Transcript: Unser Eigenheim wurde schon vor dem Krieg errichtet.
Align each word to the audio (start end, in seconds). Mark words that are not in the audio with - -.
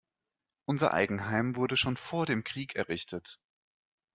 Unser 0.65 0.95
Eigenheim 0.95 1.55
wurde 1.55 1.77
schon 1.77 1.95
vor 1.95 2.25
dem 2.25 2.43
Krieg 2.43 2.75
errichtet. 2.75 3.39